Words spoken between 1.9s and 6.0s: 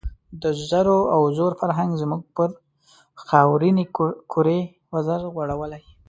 زموږ پر خاورینې کُرې وزر غوړولی.